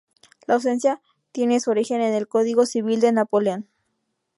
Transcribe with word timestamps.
La 0.47 0.55
ausencia 0.55 0.99
tiene 1.31 1.59
su 1.59 1.69
origen 1.69 2.01
en 2.01 2.15
el 2.15 2.27
Código 2.27 2.65
Civil 2.65 3.01
de 3.01 3.11
Napoleón. 3.11 3.67